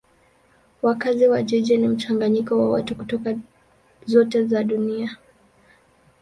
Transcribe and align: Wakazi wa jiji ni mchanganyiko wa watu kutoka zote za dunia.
Wakazi 0.81 1.27
wa 1.27 1.43
jiji 1.43 1.77
ni 1.77 1.87
mchanganyiko 1.87 2.59
wa 2.59 2.69
watu 2.69 2.95
kutoka 2.95 3.35
zote 4.05 4.45
za 4.45 4.63
dunia. 4.63 5.17